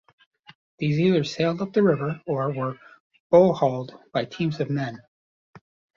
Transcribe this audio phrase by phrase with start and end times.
[0.79, 2.79] These either sailed up the river, or were
[3.29, 4.99] bow-hauled by teams of men.